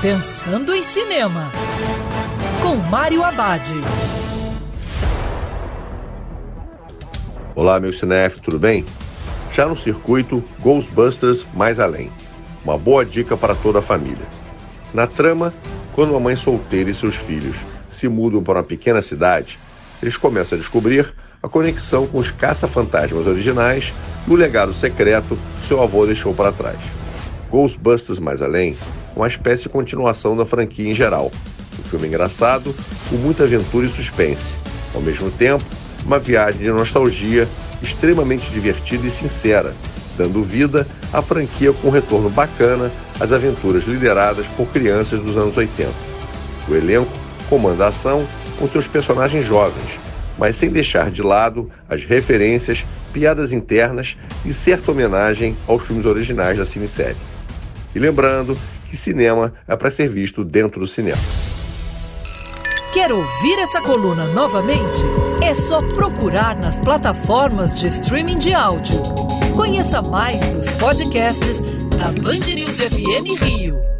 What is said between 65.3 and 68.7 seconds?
É só procurar nas plataformas de streaming de